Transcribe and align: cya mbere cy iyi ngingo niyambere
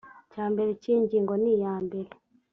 cya 0.31 0.45
mbere 0.51 0.69
cy 0.81 0.87
iyi 0.91 0.97
ngingo 1.05 1.33
niyambere 1.41 2.09